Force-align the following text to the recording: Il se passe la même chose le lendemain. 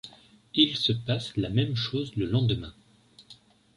Il 0.55 0.75
se 0.77 0.93
passe 0.93 1.37
la 1.37 1.49
même 1.51 1.75
chose 1.75 2.15
le 2.15 2.25
lendemain. 2.25 2.73